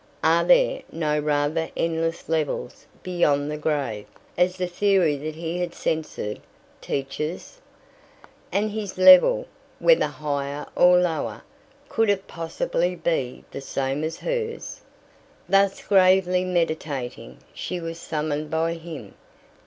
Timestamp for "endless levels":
1.77-2.87